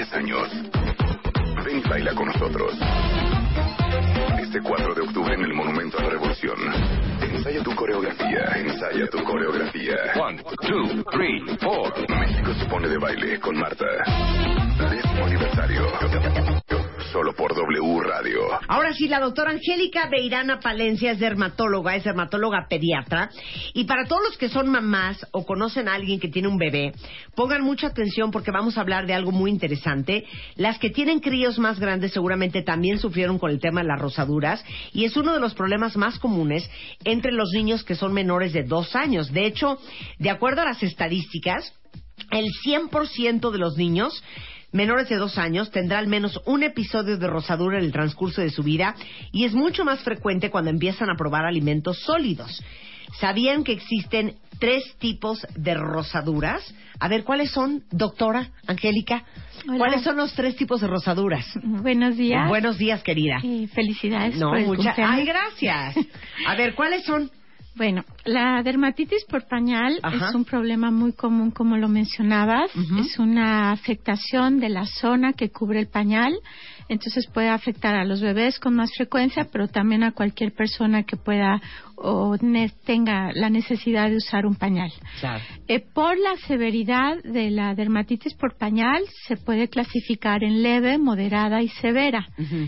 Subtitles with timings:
[0.00, 0.48] 10 años.
[1.62, 2.72] Ven y baila con nosotros.
[4.40, 6.56] Este 4 de octubre en el Monumento a la Revolución.
[7.20, 9.96] Ensaya tu coreografía, ensaya tu coreografía.
[10.18, 11.92] One, two, three, four.
[12.18, 13.84] México se pone de baile con Marta.
[14.90, 16.69] Décimo aniversario.
[17.12, 18.40] Solo por W Radio.
[18.68, 23.30] Ahora sí, la doctora Angélica Beirana Palencia es dermatóloga, es dermatóloga pediatra.
[23.74, 26.92] Y para todos los que son mamás o conocen a alguien que tiene un bebé,
[27.34, 30.24] pongan mucha atención porque vamos a hablar de algo muy interesante.
[30.54, 34.64] Las que tienen críos más grandes seguramente también sufrieron con el tema de las rosaduras
[34.92, 36.70] y es uno de los problemas más comunes
[37.02, 39.32] entre los niños que son menores de dos años.
[39.32, 39.78] De hecho,
[40.18, 41.74] de acuerdo a las estadísticas,
[42.30, 44.22] el 100% de los niños
[44.72, 48.50] menores de dos años tendrá al menos un episodio de rosadura en el transcurso de
[48.50, 48.94] su vida
[49.32, 52.62] y es mucho más frecuente cuando empiezan a probar alimentos sólidos.
[53.18, 56.74] ¿Sabían que existen tres tipos de rosaduras?
[57.00, 59.24] A ver, ¿cuáles son, doctora Angélica?
[59.66, 59.78] Hola.
[59.78, 61.46] ¿Cuáles son los tres tipos de rosaduras?
[61.62, 62.48] Buenos días.
[62.48, 63.40] Buenos días, querida.
[63.42, 64.96] Eh, felicidades No, por el muchas.
[64.98, 65.96] Ay, gracias.
[66.46, 67.30] A ver, ¿cuáles son?
[67.76, 70.28] Bueno, la dermatitis por pañal Ajá.
[70.28, 72.70] es un problema muy común, como lo mencionabas.
[72.98, 76.34] Es una afectación de la zona que cubre el pañal.
[76.88, 81.16] Entonces puede afectar a los bebés con más frecuencia, pero también a cualquier persona que
[81.16, 81.60] pueda
[82.02, 84.90] o ne- tenga la necesidad de usar un pañal.
[85.20, 85.42] Claro.
[85.68, 91.62] Eh, por la severidad de la dermatitis por pañal se puede clasificar en leve, moderada
[91.62, 92.26] y severa,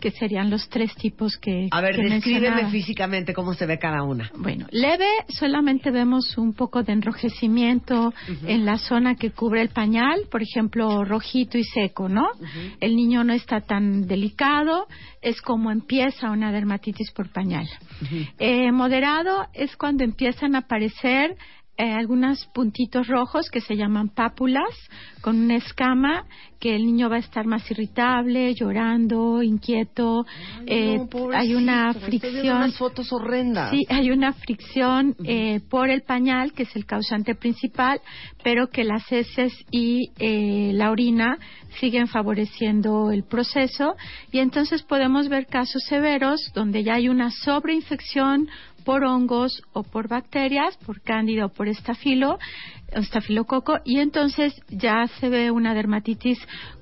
[0.00, 2.70] que serían los tres tipos que A ver, que descríbeme mencionaba.
[2.70, 4.30] físicamente cómo se ve cada una.
[4.36, 8.12] Bueno, leve solamente vemos un poco de enrojecimiento
[8.46, 12.26] en la zona que cubre el pañal, por ejemplo, rojito y seco, ¿no?
[12.80, 14.86] El niño no está tan delicado,
[15.22, 17.66] es como empieza una dermatitis por pañal.
[18.38, 18.70] Eh,
[19.52, 21.36] es cuando empiezan a aparecer
[21.76, 24.70] eh, algunos puntitos rojos que se llaman pápulas
[25.20, 26.24] con una escama
[26.60, 30.24] que el niño va a estar más irritable, llorando, inquieto.
[30.66, 32.56] eh, No, hay una fricción.
[32.56, 33.70] unas fotos horrendas.
[33.70, 38.00] Sí, hay una fricción eh, por el pañal, que es el causante principal,
[38.42, 41.38] pero que las heces y eh, la orina
[41.80, 43.96] siguen favoreciendo el proceso
[44.30, 48.48] y entonces podemos ver casos severos donde ya hay una sobreinfección
[48.84, 52.38] por hongos o por bacterias, por cándida o por estafilo,
[52.92, 56.38] estafilococo, y entonces ya se ve una dermatitis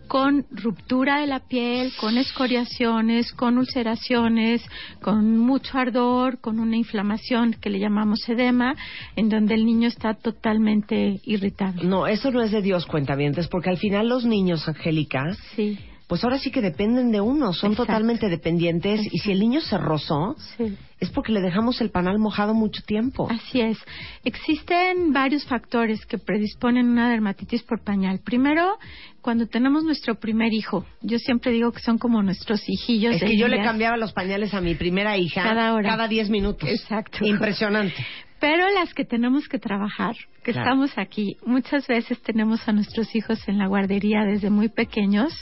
[0.08, 4.62] con ruptura de la piel, con escoriaciones, con ulceraciones,
[5.00, 8.74] con mucho ardor, con una inflamación que le llamamos edema,
[9.16, 11.84] en donde el niño está totalmente irritable.
[11.84, 15.78] No, eso no es de Dios, cuentavientes, porque al final los niños, Angélica, Sí,
[16.12, 17.86] pues ahora sí que dependen de uno, son Exacto.
[17.86, 20.76] totalmente dependientes y si el niño se rozó, sí.
[21.00, 23.28] es porque le dejamos el panal mojado mucho tiempo.
[23.30, 23.78] Así es.
[24.22, 28.20] Existen varios factores que predisponen una dermatitis por pañal.
[28.22, 28.78] Primero,
[29.22, 30.84] cuando tenemos nuestro primer hijo.
[31.00, 33.14] Yo siempre digo que son como nuestros hijillos.
[33.14, 35.88] Es de que yo le cambiaba los pañales a mi primera hija Cada hora.
[35.88, 36.68] cada 10 minutos.
[36.68, 37.24] Exacto.
[37.24, 37.94] Impresionante.
[38.42, 40.66] Pero las que tenemos que trabajar, que Claro.
[40.68, 45.32] estamos aquí, muchas veces tenemos a nuestros hijos en la guardería desde muy pequeños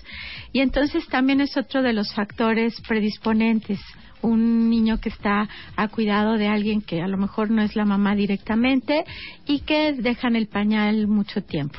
[0.53, 3.81] y entonces también es otro de los factores predisponentes.
[4.21, 7.87] Un niño que está a cuidado de alguien que a lo mejor no es la
[7.87, 9.06] mamá directamente
[9.47, 11.78] y que dejan el pañal mucho tiempo.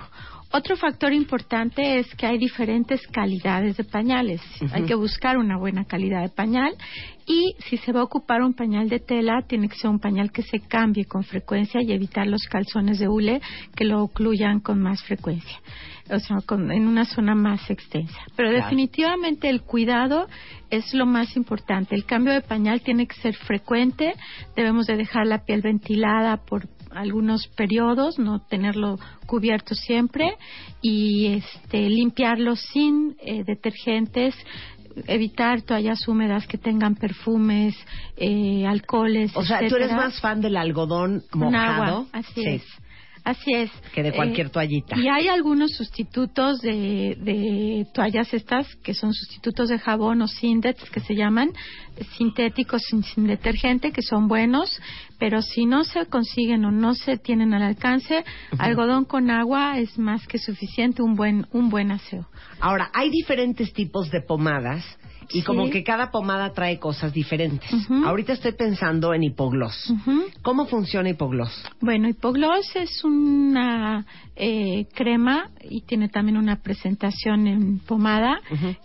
[0.54, 4.42] Otro factor importante es que hay diferentes calidades de pañales.
[4.74, 6.74] Hay que buscar una buena calidad de pañal
[7.26, 10.32] y si se va a ocupar un pañal de tela, tiene que ser un pañal
[10.32, 13.42] que se cambie con frecuencia y evitar los calzones de hule
[13.76, 15.58] que lo ocluyan con más frecuencia,
[16.10, 18.18] o sea, con- en una zona más extensa.
[18.36, 18.64] Pero Claro.
[18.66, 20.28] definitivamente el cuidado
[20.70, 21.96] es lo más importante.
[21.96, 24.14] El cambio de pañal tiene que ser frecuente,
[24.56, 30.36] debemos de dejar la piel ventilada por algunos periodos, no tenerlo cubierto siempre
[30.82, 34.36] y este limpiarlo sin eh, detergentes,
[35.08, 37.76] evitar toallas húmedas que tengan perfumes,
[38.18, 39.32] eh, alcoholes.
[39.36, 42.06] O sea, tú eres etcétera, más fan del algodón mojado agua.
[42.14, 42.64] Así Sí, es.
[43.24, 43.70] Así es.
[43.94, 44.98] que de Eh, cualquier toallita.
[44.98, 50.90] y hay algunos sustitutos de, de toallas estas que son sustitutos de jabón o sindets
[50.90, 51.50] que se llaman
[51.98, 54.82] eh, sintéticos sin, sin detergente que son buenos,
[55.20, 58.24] pero si no se consiguen o no se tienen al alcance,
[58.58, 62.26] algodón con agua es más que suficiente un buen un buen aseo.
[62.60, 64.84] Ahora, hay diferentes tipos de pomadas
[65.34, 65.44] y Sí.
[65.44, 67.70] como que cada pomada trae cosas diferentes.
[68.06, 69.90] Ahorita estoy pensando en hipogloss.
[69.90, 70.26] Ujú.
[70.42, 71.52] ¿Cómo funciona hipogloss?
[71.80, 74.06] Bueno, hipogloss es una
[74.36, 78.40] eh, crema y tiene también una presentación en pomada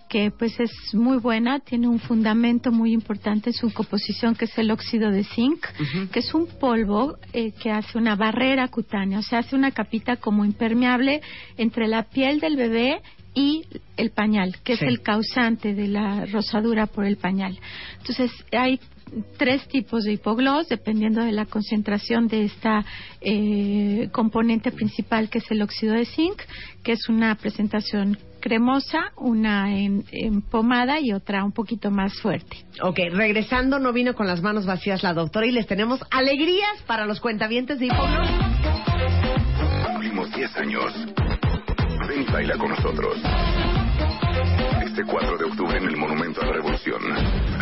[0.09, 4.59] que pues es muy buena, tiene un fundamento muy importante en su composición que es
[4.59, 5.65] el óxido de zinc,
[6.13, 10.17] que es un polvo eh, que hace una barrera cutánea, o sea, hace una capita
[10.17, 11.21] como impermeable
[11.57, 13.01] entre la piel del bebé
[13.37, 13.67] y
[13.99, 17.57] el pañal, que es el causante de la rosadura por el pañal.
[17.99, 18.81] Entonces, hay
[19.37, 22.85] tres tipos de hipogloss dependiendo de la concentración de esta
[23.21, 26.41] eh, componente principal que es el óxido de zinc,
[26.83, 30.05] que es una presentación cremosa, una en,
[30.51, 32.57] pomada y otra un poquito más fuerte.
[32.83, 37.05] Ok, regresando, no vino con las manos vacías la doctora y les tenemos alegrías para
[37.05, 38.31] los cuentavientes de hipogloss.
[39.87, 41.26] Cumplimos 10 años.
[42.25, 43.19] Baila con nosotros
[44.83, 47.03] este 4 de octubre en el Monumento a la Revolución.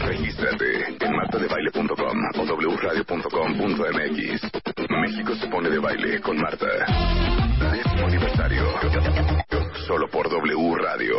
[0.06, 2.44] Regístrate en martadebaile.com o
[2.76, 4.50] wradio.com.mx.
[4.90, 6.66] México se pone de baile con Marta.
[7.72, 9.43] Décimo aniversario
[9.86, 11.16] solo por W Radio.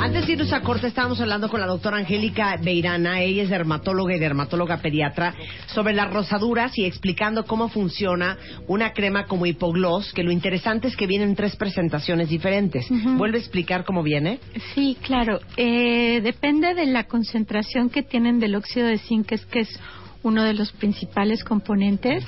[0.00, 4.14] Antes de irnos a corte, estábamos hablando con la doctora Angélica Beirana, ella es dermatóloga
[4.14, 5.34] y dermatóloga pediatra,
[5.66, 8.38] sobre las rosaduras y explicando cómo funciona
[8.68, 12.86] una crema como hipogloss, que lo interesante es que vienen tres presentaciones diferentes.
[13.16, 14.38] ¿Vuelve a explicar cómo viene?
[14.74, 15.40] Sí, claro.
[15.56, 19.80] Eh, depende de la concentración que tienen del óxido de zinc, que es
[20.22, 22.24] uno de los principales componentes.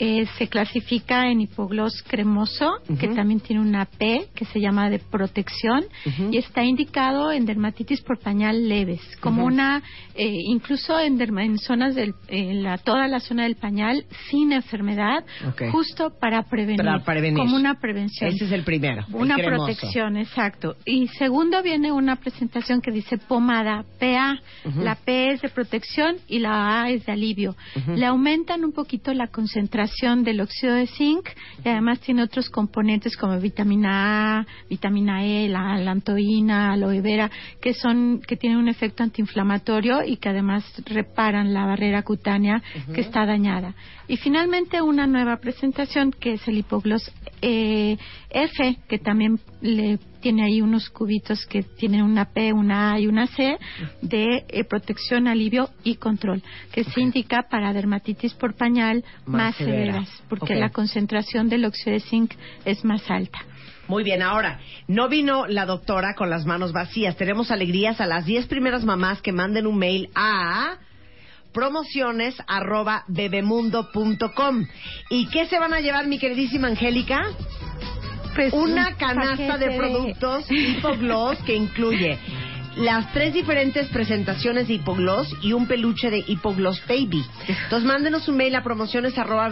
[0.00, 4.98] Eh, se clasifica en hipogloss cremoso, que también tiene una P, que se llama de
[4.98, 5.84] protección,
[6.32, 9.82] y está indicado en dermatitis por pañal leves, como una,
[10.16, 15.24] eh, incluso en, en zonas del, en la, toda la zona del pañal sin enfermedad,
[15.70, 16.80] justo para prevenir,
[17.36, 18.30] como una prevención.
[18.30, 19.04] Ese es el primero.
[19.12, 20.74] Una protección, exacto.
[20.84, 24.40] Y segundo viene una presentación que dice pomada PA.
[24.76, 27.54] La P es de protección y la A es de alivio.
[27.94, 29.83] Le aumentan un poquito la concentración
[30.24, 31.28] del óxido de zinc
[31.64, 37.74] y además tiene otros componentes como vitamina A, vitamina E, la lantoína, aloe vera, que
[37.74, 42.62] son que tienen un efecto antiinflamatorio y que además reparan la barrera cutánea
[42.94, 43.74] que está dañada.
[44.08, 47.10] Y finalmente una nueva presentación que es el hipogloss
[47.40, 47.96] eh,
[48.30, 53.06] F, que también le tiene ahí unos cubitos que tienen una P, una A y
[53.06, 53.58] una C
[54.00, 56.42] de eh, protección, alivio y control,
[56.72, 59.54] que se indica para dermatitis por pañal más,
[60.28, 62.34] porque la concentración del óxido de zinc
[62.64, 63.38] es más alta.
[63.86, 67.16] Muy bien, ahora, no vino la doctora con las manos vacías.
[67.16, 70.78] Tenemos alegrías a las 10 primeras mamás que manden un mail a
[71.52, 74.66] promociones arroba bebemundo.com.
[75.10, 77.26] ¿Y qué se van a llevar, mi queridísima Angélica?
[78.34, 82.18] Pues una canasta de productos Hipogloss que incluye
[82.76, 87.24] las tres diferentes presentaciones de Hipogloss y un peluche de Hipogloss Baby.
[87.48, 89.50] Entonces mándenos un mail a promociones arroba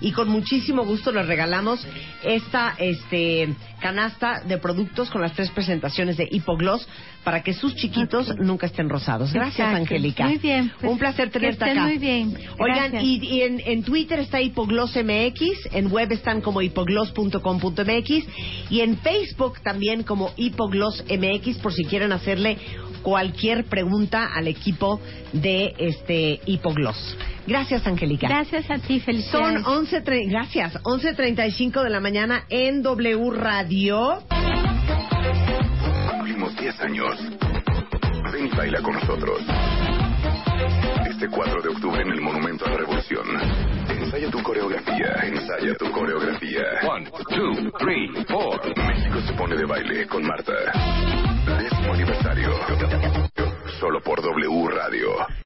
[0.00, 1.86] y con muchísimo gusto les regalamos
[2.22, 6.88] esta este canasta de productos con las tres presentaciones de Hipogloss
[7.24, 9.32] para que sus chiquitos nunca estén rosados.
[9.32, 10.24] Gracias, Angélica.
[10.24, 10.72] Muy bien.
[10.80, 11.82] Pues, un placer tenerte acá.
[11.82, 12.38] Muy bien.
[12.58, 18.10] Oigan, y, en, Twitter está Hipogloss MX, en web están como hipogloss.com.mx
[18.70, 22.58] y en Facebook también como Hipogloss MX por si quieren hacerle
[23.02, 25.00] cualquier pregunta al equipo
[25.32, 27.16] de este Hipogloss.
[27.46, 28.28] Gracias, Angélica.
[28.28, 29.62] Gracias a ti, felicidades.
[29.62, 34.22] Son 11, gracias, 11.35 de la mañana en W Radio.
[36.10, 37.18] Cumplimos 10 años.
[38.32, 39.40] Ven y baila con nosotros.
[41.10, 43.26] Este 4 de octubre en el Monumento a la Revolución.
[43.88, 46.62] Ensaya tu coreografía, ensaya tu coreografía.
[46.82, 48.72] 1, 2, 3, 4.
[48.76, 50.52] México se pone de baile con Marta.
[51.58, 52.50] Décimo aniversario.
[53.78, 55.08] Solo por W Radio.